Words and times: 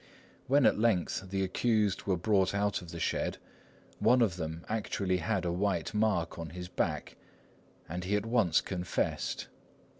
When 0.47 0.65
at 0.65 0.79
length 0.79 1.29
the 1.29 1.43
accused 1.43 2.05
were 2.07 2.17
brought 2.17 2.55
out 2.55 2.81
of 2.81 2.89
the 2.89 2.99
shed, 2.99 3.37
one 3.99 4.23
of 4.23 4.35
them 4.35 4.65
actually 4.67 5.17
had 5.17 5.45
a 5.45 5.51
white 5.51 5.93
mark 5.93 6.39
on 6.39 6.49
his 6.57 6.67
back, 6.67 7.17
and 7.87 8.03
he 8.03 8.15
at 8.15 8.25
once 8.25 8.61
confessed. 8.61 9.45